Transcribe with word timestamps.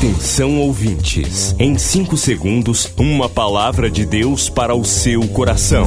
Atenção 0.00 0.58
ouvintes, 0.58 1.54
em 1.58 1.76
5 1.76 2.16
segundos, 2.16 2.90
uma 2.96 3.28
palavra 3.28 3.90
de 3.90 4.06
Deus 4.06 4.48
para 4.48 4.74
o 4.74 4.82
seu 4.82 5.28
coração. 5.28 5.86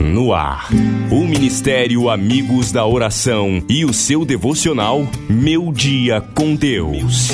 No 0.00 0.32
ar, 0.32 0.70
o 1.10 1.26
Ministério 1.26 2.08
Amigos 2.08 2.72
da 2.72 2.86
Oração 2.86 3.62
e 3.68 3.84
o 3.84 3.92
seu 3.92 4.24
devocional 4.24 5.06
Meu 5.28 5.70
Dia 5.70 6.22
com 6.34 6.54
Deus. 6.54 7.28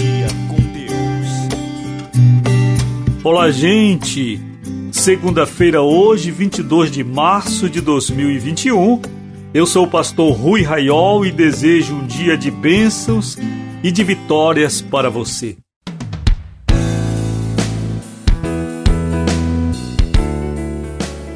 Olá, 3.23 3.53
gente! 3.53 4.41
Segunda-feira, 4.91 5.81
hoje, 5.81 6.33
22 6.33 6.91
de 6.91 7.05
março 7.05 7.71
de 7.71 7.81
2021. 7.81 9.16
Eu 9.57 9.65
sou 9.65 9.87
o 9.87 9.89
pastor 9.89 10.35
Rui 10.35 10.61
Raiol 10.61 11.25
e 11.25 11.33
desejo 11.33 11.95
um 11.95 12.07
dia 12.07 12.37
de 12.37 12.51
bênçãos 12.51 13.39
e 13.83 13.91
de 13.91 14.05
vitórias 14.05 14.83
para 14.83 15.09
você. 15.09 15.57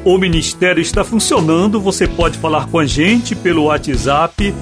O 0.05 0.19
ministério 0.19 0.79
está 0.79 1.03
funcionando, 1.03 1.81
você 1.81 2.07
pode 2.07 2.37
falar 2.37 2.67
com 2.67 2.77
a 2.77 2.85
gente 2.85 3.35
pelo 3.35 3.63
WhatsApp 3.63 4.53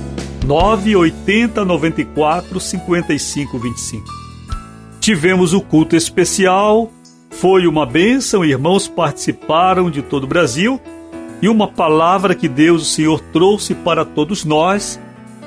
980 0.46 1.66
94 1.66 2.62
55 2.62 3.60
25. 3.60 4.06
Tivemos 5.02 5.54
o 5.54 5.60
culto 5.60 5.98
especial, 5.98 6.90
foi 7.30 7.68
uma 7.68 7.86
bênção, 7.86 8.46
irmãos 8.46 8.88
participaram 8.88 9.92
de 9.92 10.02
todo 10.02 10.24
o 10.24 10.28
Brasil 10.28 10.80
e 11.42 11.48
uma 11.48 11.68
palavra 11.68 12.36
que 12.36 12.48
Deus, 12.48 12.82
o 12.82 12.86
Senhor, 12.86 13.20
trouxe 13.32 13.74
para 13.74 14.04
todos 14.04 14.44
nós 14.44 15.00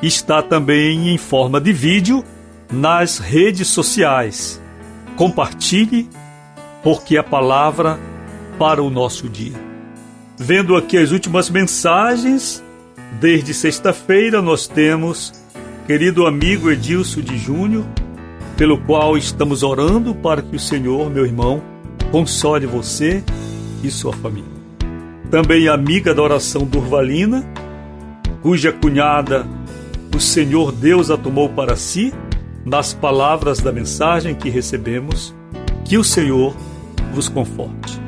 está 0.03 0.43
também 0.43 1.11
em 1.11 1.19
forma 1.19 1.61
de 1.61 1.73
vídeo 1.73 2.25
nas 2.71 3.19
redes 3.19 3.69
sociais. 3.69 4.61
Compartilhe, 5.17 6.09
porque 6.83 7.17
a 7.17 7.23
palavra 7.23 8.01
para 8.59 8.83
o 8.83 8.91
nosso 8.91 9.29
dia. 9.29 9.55
Vendo 10.37 10.75
aqui 10.75 10.97
as 10.97 11.13
últimas 11.13 11.49
mensagens, 11.49 12.63
desde 13.21 13.55
sexta-feira 13.55 14.43
nós 14.43 14.67
temos 14.67 15.33
querido 15.87 16.27
amigo 16.27 16.71
Edilson 16.71 17.21
de 17.21 17.37
Júnior, 17.37 17.85
pelo 18.57 18.79
qual 18.79 19.17
estamos 19.17 19.63
orando 19.63 20.15
para 20.15 20.43
que 20.43 20.57
o 20.57 20.61
Senhor, 20.61 21.11
meu 21.11 21.25
irmão, 21.25 21.63
console 22.11 22.67
você 22.67 23.23
e 23.85 23.91
sua 23.91 24.13
família 24.13 24.52
também 25.33 25.67
amiga 25.67 26.15
da 26.15 26.21
oração 26.21 26.67
Durvalina, 26.67 27.43
cuja 28.43 28.71
cunhada 28.71 29.47
o 30.15 30.21
Senhor 30.21 30.71
Deus 30.71 31.11
a 31.11 31.17
tomou 31.17 31.49
para 31.49 31.75
si, 31.75 32.13
nas 32.67 32.93
palavras 32.93 33.59
da 33.59 33.73
mensagem 33.73 34.35
que 34.35 34.51
recebemos, 34.51 35.35
que 35.87 35.97
o 35.97 36.05
Senhor 36.05 36.55
vos 37.15 37.31
conforte. 37.31 37.99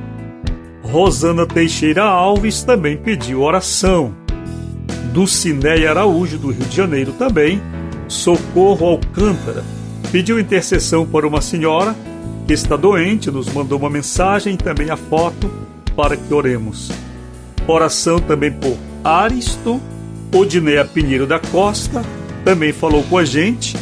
Rosana 0.83 1.47
Teixeira 1.47 2.05
Alves 2.05 2.63
também 2.63 2.95
pediu 2.95 3.41
oração. 3.41 4.15
Dulcinéia 5.15 5.89
Araújo, 5.89 6.37
do 6.37 6.51
Rio 6.51 6.67
de 6.67 6.77
Janeiro, 6.77 7.13
também, 7.13 7.59
Socorro 8.07 8.87
Alcântara, 8.87 9.65
pediu 10.13 10.39
intercessão 10.39 11.07
por 11.07 11.25
uma 11.25 11.41
senhora 11.41 11.97
que 12.47 12.53
está 12.53 12.77
doente, 12.77 13.31
nos 13.31 13.51
mandou 13.51 13.79
uma 13.79 13.89
mensagem 13.89 14.53
e 14.53 14.59
também 14.59 14.91
a 14.91 14.97
foto 14.99 15.51
para 15.97 16.19
que 16.19 16.35
oremos. 16.35 16.93
Oração 17.67 18.19
também 18.19 18.53
por 18.53 18.77
Aristo, 19.03 19.81
Odineia 20.35 20.85
Pinheiro 20.85 21.27
da 21.27 21.39
Costa, 21.39 22.03
também 22.45 22.73
falou 22.73 23.03
com 23.05 23.17
a 23.17 23.25
gente 23.25 23.77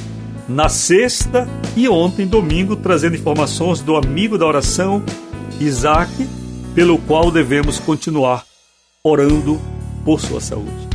na 0.48 0.68
sexta 0.68 1.48
e 1.76 1.88
ontem, 1.88 2.26
domingo, 2.26 2.76
trazendo 2.76 3.16
informações 3.16 3.80
do 3.80 3.96
amigo 3.96 4.36
da 4.36 4.46
oração, 4.46 5.02
Isaac, 5.58 6.10
pelo 6.74 6.98
qual 6.98 7.30
devemos 7.30 7.78
continuar 7.78 8.44
orando 9.02 9.60
por 10.04 10.20
sua 10.20 10.40
saúde. 10.40 10.88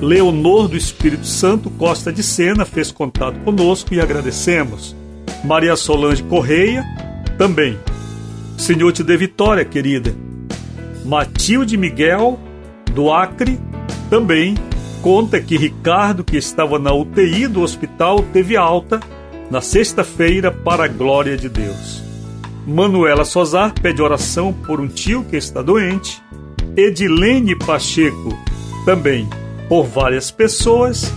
Leonor 0.00 0.68
do 0.68 0.76
Espírito 0.76 1.26
Santo 1.26 1.70
Costa 1.70 2.12
de 2.12 2.22
Sena 2.22 2.64
fez 2.64 2.90
contato 2.90 3.38
conosco 3.40 3.94
e 3.94 4.00
agradecemos. 4.00 4.94
Maria 5.44 5.76
Solange 5.76 6.22
Correia 6.24 6.84
também. 7.38 7.78
Senhor 8.58 8.92
te 8.92 9.02
dê 9.02 9.16
vitória, 9.16 9.64
querida. 9.64 10.14
Matilde 11.04 11.76
Miguel, 11.76 12.38
do 12.92 13.12
Acre, 13.12 13.60
também 14.08 14.54
conta 15.02 15.40
que 15.40 15.58
Ricardo, 15.58 16.24
que 16.24 16.36
estava 16.36 16.78
na 16.78 16.92
UTI 16.92 17.46
do 17.46 17.60
hospital, 17.60 18.24
teve 18.32 18.56
alta 18.56 19.00
na 19.50 19.60
sexta-feira 19.60 20.50
para 20.50 20.84
a 20.84 20.88
glória 20.88 21.36
de 21.36 21.48
Deus. 21.48 22.02
Manuela 22.66 23.26
Sozar 23.26 23.74
pede 23.74 24.00
oração 24.00 24.52
por 24.52 24.80
um 24.80 24.88
tio 24.88 25.22
que 25.24 25.36
está 25.36 25.60
doente. 25.60 26.22
Edilene 26.74 27.54
Pacheco, 27.54 28.36
também 28.86 29.28
por 29.68 29.84
várias 29.84 30.30
pessoas. 30.30 31.12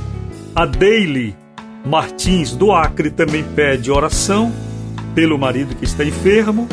A 0.53 0.65
Daily 0.65 1.33
Martins 1.85 2.53
do 2.53 2.73
Acre 2.73 3.09
também 3.09 3.43
pede 3.55 3.89
oração 3.89 4.51
pelo 5.15 5.37
marido 5.37 5.73
que 5.75 5.85
está 5.85 6.03
enfermo. 6.03 6.67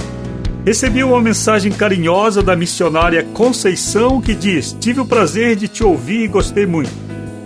Recebi 0.65 1.05
uma 1.05 1.21
mensagem 1.21 1.71
carinhosa 1.71 2.43
da 2.43 2.57
missionária 2.57 3.23
Conceição 3.23 4.19
que 4.19 4.35
diz: 4.35 4.75
Tive 4.81 5.01
o 5.01 5.07
prazer 5.07 5.57
de 5.57 5.69
te 5.69 5.85
ouvir 5.85 6.25
e 6.25 6.29
gostei 6.29 6.65
muito. 6.65 6.91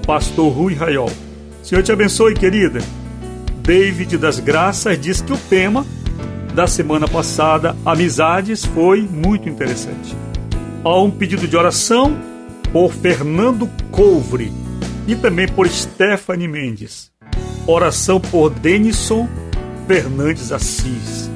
Pastor 0.06 0.52
Rui 0.52 0.74
Raiol. 0.74 1.10
Senhor 1.60 1.82
te 1.82 1.90
abençoe, 1.90 2.34
querida. 2.34 2.78
David 3.60 4.16
das 4.16 4.38
Graças 4.38 4.98
diz 5.00 5.20
que 5.20 5.32
o 5.32 5.36
tema 5.36 5.84
da 6.54 6.68
semana 6.68 7.08
passada, 7.08 7.76
amizades, 7.84 8.64
foi 8.64 9.02
muito 9.02 9.48
interessante. 9.48 10.16
Há 10.84 11.02
um 11.02 11.10
pedido 11.10 11.46
de 11.46 11.56
oração 11.56 12.16
por 12.72 12.92
Fernando 12.92 13.68
Couvre 13.90 14.52
e 15.08 15.16
também 15.16 15.48
por 15.48 15.68
Stephanie 15.68 16.48
Mendes. 16.48 17.10
Oração 17.66 18.20
por 18.20 18.48
Denison 18.50 19.28
Fernandes 19.88 20.52
Assis. 20.52 21.28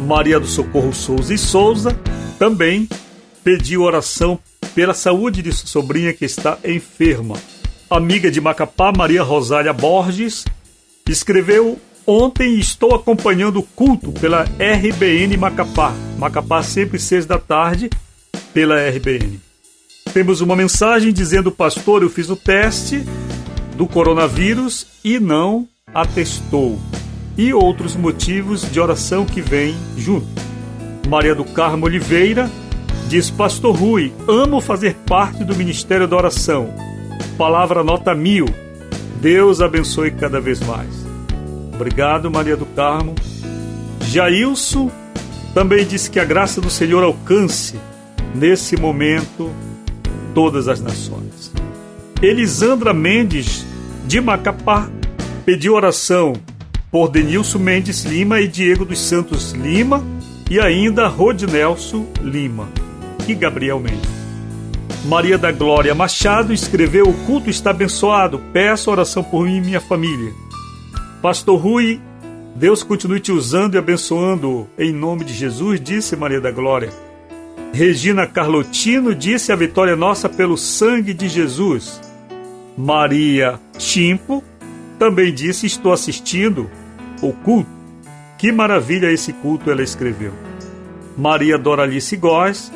Maria 0.00 0.40
do 0.40 0.46
Socorro 0.46 0.92
Souza 0.92 1.34
e 1.34 1.38
Souza 1.38 1.96
também 2.38 2.88
pediu 3.44 3.82
oração 3.82 4.38
pela 4.74 4.94
saúde 4.94 5.42
de 5.42 5.52
sua 5.52 5.66
sobrinha 5.66 6.12
que 6.12 6.24
está 6.24 6.58
enferma. 6.64 7.36
Amiga 7.88 8.30
de 8.30 8.40
Macapá, 8.40 8.92
Maria 8.96 9.22
Rosália 9.22 9.72
Borges, 9.72 10.44
escreveu 11.08 11.78
Ontem 12.06 12.58
estou 12.58 12.94
acompanhando 12.94 13.60
o 13.60 13.62
culto 13.62 14.10
pela 14.10 14.42
RBN 14.42 15.36
Macapá. 15.36 15.94
Macapá 16.18 16.62
sempre 16.62 16.98
seis 16.98 17.24
da 17.24 17.38
tarde 17.38 17.88
pela 18.52 18.88
RBN. 18.88 19.38
Temos 20.12 20.40
uma 20.40 20.56
mensagem 20.56 21.12
dizendo, 21.12 21.52
pastor, 21.52 22.02
eu 22.02 22.10
fiz 22.10 22.28
o 22.28 22.34
teste 22.34 23.04
do 23.76 23.86
coronavírus 23.86 24.86
e 25.04 25.20
não 25.20 25.68
atestou 25.94 26.80
e 27.36 27.52
outros 27.52 27.96
motivos 27.96 28.70
de 28.70 28.80
oração 28.80 29.24
que 29.24 29.40
vêm 29.40 29.74
junto. 29.96 30.26
Maria 31.08 31.34
do 31.34 31.44
Carmo 31.44 31.86
Oliveira 31.86 32.50
diz: 33.08 33.30
Pastor 33.30 33.74
Rui, 33.74 34.12
amo 34.28 34.60
fazer 34.60 34.94
parte 35.06 35.42
do 35.44 35.54
Ministério 35.54 36.06
da 36.06 36.16
Oração. 36.16 36.72
Palavra 37.36 37.82
nota 37.82 38.14
mil. 38.14 38.46
Deus 39.20 39.60
abençoe 39.60 40.10
cada 40.10 40.40
vez 40.40 40.60
mais. 40.60 40.88
Obrigado, 41.74 42.30
Maria 42.30 42.56
do 42.56 42.66
Carmo. 42.66 43.14
Jailson 44.02 44.90
também 45.52 45.84
disse 45.84 46.10
que 46.10 46.20
a 46.20 46.24
graça 46.24 46.60
do 46.60 46.70
Senhor 46.70 47.02
alcance, 47.02 47.78
nesse 48.34 48.76
momento, 48.76 49.50
todas 50.34 50.68
as 50.68 50.80
nações. 50.80 51.52
Elisandra 52.22 52.92
Mendes, 52.92 53.66
de 54.06 54.20
Macapá, 54.20 54.88
pediu 55.44 55.74
oração 55.74 56.34
por 56.90 57.08
Denilson 57.08 57.58
Mendes 57.60 58.04
Lima 58.04 58.40
e 58.40 58.48
Diego 58.48 58.84
dos 58.84 58.98
Santos 58.98 59.52
Lima 59.52 60.04
e 60.50 60.58
ainda 60.58 61.06
Rodnelson 61.06 62.06
Lima 62.20 62.68
e 63.28 63.34
Gabriel 63.34 63.78
Mendes. 63.78 64.10
Maria 65.04 65.38
da 65.38 65.52
Glória 65.52 65.94
Machado 65.94 66.52
escreveu: 66.52 67.08
O 67.08 67.14
culto 67.24 67.48
está 67.48 67.70
abençoado, 67.70 68.40
peço 68.52 68.90
oração 68.90 69.22
por 69.22 69.44
mim 69.44 69.58
e 69.58 69.60
minha 69.60 69.80
família. 69.80 70.32
Pastor 71.22 71.58
Rui, 71.60 72.00
Deus 72.56 72.82
continue 72.82 73.20
te 73.20 73.30
usando 73.30 73.76
e 73.76 73.78
abençoando 73.78 74.68
em 74.76 74.92
nome 74.92 75.24
de 75.24 75.32
Jesus, 75.32 75.80
disse 75.80 76.16
Maria 76.16 76.40
da 76.40 76.50
Glória. 76.50 76.90
Regina 77.72 78.26
Carlotino 78.26 79.14
disse: 79.14 79.52
A 79.52 79.56
vitória 79.56 79.92
é 79.92 79.96
nossa 79.96 80.28
pelo 80.28 80.58
sangue 80.58 81.14
de 81.14 81.28
Jesus. 81.28 82.00
Maria 82.76 83.60
Chimpo 83.78 84.42
também 84.98 85.32
disse: 85.32 85.66
Estou 85.66 85.92
assistindo 85.92 86.68
o 87.22 87.32
culto. 87.32 87.70
Que 88.38 88.50
maravilha 88.50 89.12
esse 89.12 89.32
culto 89.32 89.70
ela 89.70 89.82
escreveu. 89.82 90.32
Maria 91.16 91.58
Doralice 91.58 92.16
Góes 92.16 92.72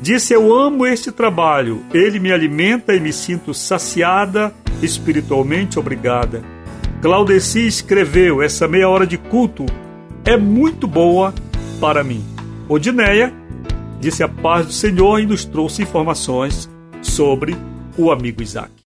disse: 0.00 0.34
Eu 0.34 0.52
amo 0.52 0.86
este 0.86 1.12
trabalho, 1.12 1.84
ele 1.92 2.18
me 2.18 2.32
alimenta 2.32 2.94
e 2.94 3.00
me 3.00 3.12
sinto 3.12 3.54
saciada 3.54 4.52
espiritualmente 4.82 5.78
obrigada. 5.78 6.42
Claudeci 7.00 7.66
escreveu: 7.66 8.42
Essa 8.42 8.66
meia 8.66 8.88
hora 8.88 9.06
de 9.06 9.18
culto 9.18 9.64
é 10.24 10.36
muito 10.36 10.86
boa 10.86 11.32
para 11.80 12.02
mim. 12.02 12.24
Odineia 12.68 13.32
disse 14.00 14.22
a 14.22 14.28
paz 14.28 14.66
do 14.66 14.72
Senhor 14.72 15.20
e 15.20 15.26
nos 15.26 15.44
trouxe 15.44 15.82
informações 15.82 16.68
sobre 17.02 17.56
o 17.96 18.10
amigo 18.10 18.42
Isaac. 18.42 18.83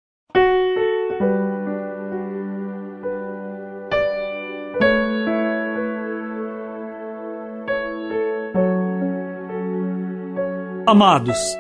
Amados, 10.92 11.58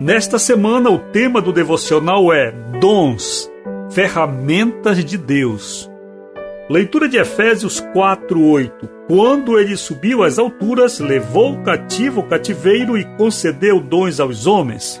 nesta 0.00 0.38
semana 0.38 0.88
o 0.88 0.98
tema 0.98 1.42
do 1.42 1.52
devocional 1.52 2.32
é 2.32 2.50
Dons, 2.80 3.46
ferramentas 3.90 5.04
de 5.04 5.18
Deus. 5.18 5.86
Leitura 6.66 7.06
de 7.06 7.18
Efésios 7.18 7.78
4:8. 7.92 8.88
Quando 9.06 9.58
ele 9.58 9.76
subiu 9.76 10.22
às 10.22 10.38
alturas, 10.38 10.98
levou 10.98 11.52
o 11.52 11.62
cativo 11.62 12.22
o 12.22 12.26
cativeiro 12.26 12.96
e 12.96 13.04
concedeu 13.18 13.82
dons 13.82 14.18
aos 14.18 14.46
homens. 14.46 14.98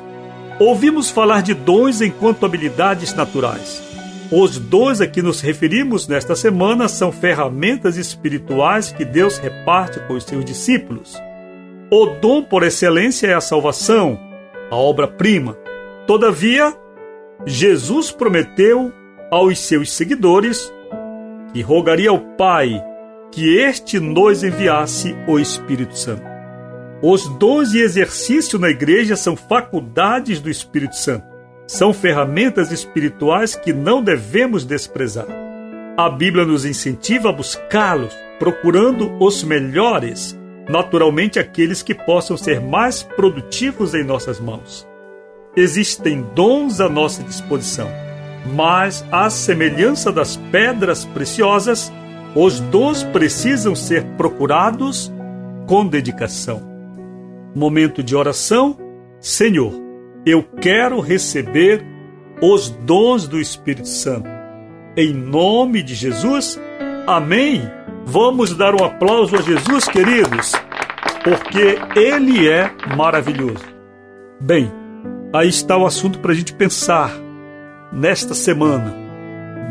Ouvimos 0.58 1.08
falar 1.08 1.40
de 1.40 1.54
dons 1.54 2.02
enquanto 2.02 2.44
habilidades 2.44 3.14
naturais. 3.14 3.82
Os 4.30 4.58
dons 4.58 5.00
a 5.00 5.06
que 5.06 5.22
nos 5.22 5.40
referimos 5.40 6.06
nesta 6.06 6.36
semana 6.36 6.86
são 6.86 7.10
ferramentas 7.10 7.96
espirituais 7.96 8.92
que 8.92 9.06
Deus 9.06 9.38
reparte 9.38 9.98
com 10.00 10.12
os 10.12 10.24
seus 10.24 10.44
discípulos. 10.44 11.18
O 11.92 12.06
dom 12.06 12.40
por 12.40 12.62
excelência 12.62 13.26
é 13.26 13.34
a 13.34 13.40
salvação, 13.40 14.16
a 14.70 14.76
obra-prima. 14.76 15.56
Todavia, 16.06 16.72
Jesus 17.44 18.12
prometeu 18.12 18.92
aos 19.28 19.58
seus 19.58 19.92
seguidores 19.92 20.72
e 21.52 21.60
rogaria 21.60 22.10
ao 22.10 22.20
Pai 22.20 22.80
que 23.32 23.56
este 23.56 23.98
nos 23.98 24.44
enviasse 24.44 25.16
o 25.26 25.36
Espírito 25.36 25.98
Santo. 25.98 26.22
Os 27.02 27.26
dons 27.38 27.70
de 27.70 27.80
exercício 27.80 28.56
na 28.56 28.70
igreja 28.70 29.16
são 29.16 29.34
faculdades 29.34 30.40
do 30.40 30.48
Espírito 30.48 30.94
Santo. 30.94 31.26
São 31.66 31.92
ferramentas 31.92 32.70
espirituais 32.70 33.56
que 33.56 33.72
não 33.72 34.00
devemos 34.00 34.64
desprezar. 34.64 35.26
A 35.96 36.08
Bíblia 36.08 36.44
nos 36.44 36.64
incentiva 36.64 37.30
a 37.30 37.32
buscá-los, 37.32 38.16
procurando 38.38 39.12
os 39.20 39.42
melhores, 39.42 40.38
naturalmente 40.70 41.38
aqueles 41.38 41.82
que 41.82 41.94
possam 41.94 42.36
ser 42.36 42.60
mais 42.60 43.02
produtivos 43.02 43.94
em 43.94 44.04
nossas 44.04 44.38
mãos. 44.40 44.86
Existem 45.56 46.24
dons 46.34 46.80
à 46.80 46.88
nossa 46.88 47.22
disposição 47.22 47.88
mas, 48.46 49.04
à 49.10 49.28
semelhança 49.28 50.10
das 50.10 50.36
pedras 50.36 51.04
preciosas, 51.04 51.92
os 52.34 52.60
dons 52.60 53.02
precisam 53.04 53.74
ser 53.74 54.04
procurados 54.16 55.12
com 55.66 55.86
dedicação. 55.86 56.62
Momento 57.54 58.02
de 58.02 58.14
oração: 58.16 58.76
Senhor, 59.20 59.72
eu 60.24 60.42
quero 60.42 61.00
receber 61.00 61.84
os 62.40 62.70
dons 62.70 63.28
do 63.28 63.40
Espírito 63.40 63.88
Santo. 63.88 64.28
Em 64.96 65.12
nome 65.12 65.82
de 65.82 65.94
Jesus, 65.94 66.60
amém. 67.06 67.62
Vamos 68.10 68.56
dar 68.56 68.74
um 68.74 68.84
aplauso 68.84 69.36
a 69.36 69.40
Jesus, 69.40 69.84
queridos, 69.84 70.50
porque 71.22 71.78
Ele 71.96 72.48
é 72.48 72.68
maravilhoso. 72.96 73.64
Bem, 74.40 74.68
aí 75.32 75.48
está 75.48 75.76
o 75.76 75.86
assunto 75.86 76.18
para 76.18 76.32
a 76.32 76.34
gente 76.34 76.52
pensar 76.52 77.12
nesta 77.92 78.34
semana 78.34 78.92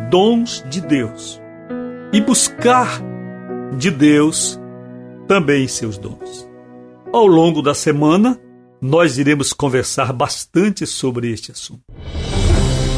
dons 0.10 0.64
de 0.70 0.80
Deus 0.80 1.42
e 2.14 2.22
buscar 2.22 3.02
de 3.78 3.92
Deus 3.92 4.58
também 5.28 5.68
seus 5.68 5.98
dons. 5.98 6.50
Ao 7.12 7.28
longo 7.28 7.62
da 7.62 7.74
semana, 7.74 8.40
nós 8.82 9.18
iremos 9.18 9.52
conversar 9.52 10.14
bastante 10.14 10.88
sobre 10.88 11.30
este 11.30 11.52
assunto. 11.52 11.84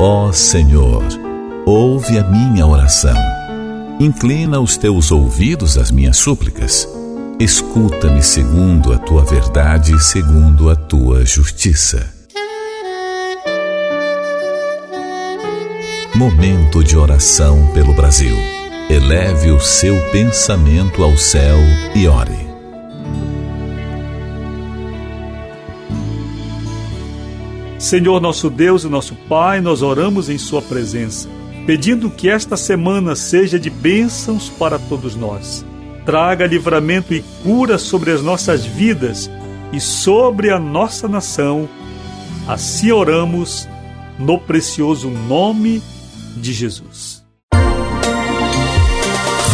Ó 0.00 0.30
Senhor, 0.30 1.02
ouve 1.66 2.18
a 2.18 2.22
minha 2.22 2.64
oração. 2.64 3.16
Inclina 3.98 4.60
os 4.60 4.76
teus 4.76 5.10
ouvidos 5.10 5.76
às 5.76 5.90
minhas 5.90 6.16
súplicas. 6.16 6.88
Escuta-me 7.40 8.22
segundo 8.22 8.92
a 8.92 8.98
tua 8.98 9.24
verdade 9.24 9.92
e 9.92 9.98
segundo 9.98 10.70
a 10.70 10.76
tua 10.76 11.26
justiça. 11.26 12.14
Momento 16.14 16.84
de 16.84 16.96
oração 16.96 17.68
pelo 17.74 17.92
Brasil. 17.92 18.36
Eleve 18.88 19.50
o 19.50 19.58
seu 19.58 20.00
pensamento 20.12 21.02
ao 21.02 21.16
céu 21.16 21.58
e 21.96 22.06
ore. 22.06 22.47
Senhor 27.78 28.20
nosso 28.20 28.50
Deus 28.50 28.82
e 28.82 28.88
nosso 28.88 29.14
Pai, 29.28 29.60
nós 29.60 29.82
oramos 29.82 30.28
em 30.28 30.36
Sua 30.36 30.60
presença, 30.60 31.28
pedindo 31.64 32.10
que 32.10 32.28
esta 32.28 32.56
semana 32.56 33.14
seja 33.14 33.58
de 33.58 33.70
bênçãos 33.70 34.48
para 34.48 34.78
todos 34.78 35.14
nós. 35.14 35.64
Traga 36.04 36.46
livramento 36.46 37.14
e 37.14 37.22
cura 37.44 37.78
sobre 37.78 38.10
as 38.10 38.20
nossas 38.20 38.64
vidas 38.64 39.30
e 39.72 39.78
sobre 39.78 40.50
a 40.50 40.58
nossa 40.58 41.06
nação. 41.06 41.68
Assim 42.48 42.90
oramos 42.90 43.68
no 44.18 44.38
precioso 44.38 45.08
nome 45.08 45.80
de 46.36 46.52
Jesus. 46.52 47.22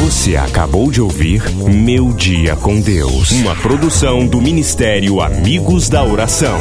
Você 0.00 0.36
acabou 0.36 0.90
de 0.90 1.00
ouvir 1.00 1.42
Meu 1.50 2.12
Dia 2.12 2.56
com 2.56 2.80
Deus, 2.80 3.32
uma 3.32 3.54
produção 3.56 4.26
do 4.26 4.40
Ministério 4.40 5.20
Amigos 5.20 5.88
da 5.88 6.04
Oração. 6.04 6.58